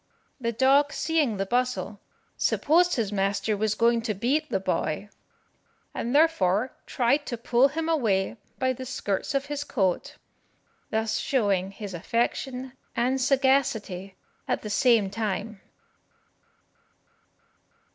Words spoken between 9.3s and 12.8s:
of his coat, thus showing his affection